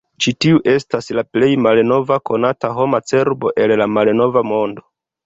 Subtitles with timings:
[0.25, 4.87] Ĉi tiu estas la plej malnova konata homa cerbo el la Malnova Mondo.